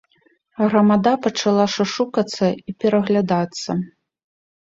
Грамада 0.67 1.11
пачала 1.25 1.67
шушукацца 1.73 2.45
і 2.71 2.75
пераглядацца. 2.85 3.77